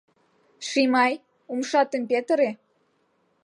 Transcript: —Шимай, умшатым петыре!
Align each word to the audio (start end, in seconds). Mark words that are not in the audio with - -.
—Шимай, 0.67 1.13
умшатым 1.51 2.03
петыре! 2.09 2.49